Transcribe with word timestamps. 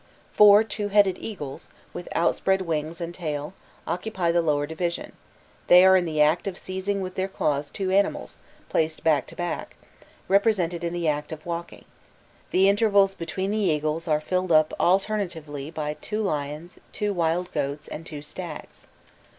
Four 0.31 0.63
two 0.63 0.87
headed 0.87 1.17
eagles, 1.19 1.69
with 1.93 2.09
outspread 2.15 2.61
wings 2.63 2.99
and 3.01 3.13
tail, 3.13 3.53
occupy 3.85 4.31
the 4.31 4.41
lower 4.41 4.65
division; 4.65 5.11
they 5.67 5.85
are 5.85 5.95
in 5.95 6.05
the 6.05 6.19
act 6.19 6.47
of 6.47 6.57
seizing 6.57 7.01
with 7.01 7.13
their 7.13 7.27
claws 7.27 7.69
two 7.69 7.91
animals, 7.91 8.37
placed 8.67 9.03
back 9.03 9.27
to 9.27 9.35
back, 9.35 9.75
represented 10.27 10.83
in 10.83 10.91
the 10.93 11.07
act 11.07 11.31
of 11.31 11.45
walking: 11.45 11.85
the 12.49 12.67
intervals 12.67 13.13
between 13.13 13.51
the 13.51 13.57
eagles 13.59 14.07
are 14.07 14.19
filled 14.19 14.51
up 14.51 14.73
alternatively 14.79 15.69
by 15.69 15.93
two 16.01 16.23
lions, 16.23 16.79
two 16.91 17.13
wild 17.13 17.51
goats, 17.51 17.87
and 17.87 18.03
two 18.07 18.23
stags. 18.23 18.87